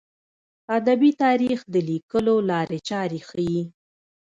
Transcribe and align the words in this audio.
د 0.03 0.03
ادبي 0.77 1.11
تاریخ 1.23 1.59
د 1.73 1.75
لیکلو 1.89 2.35
لارې 2.49 2.79
چارې 2.89 3.19
ښيي. 3.27 3.61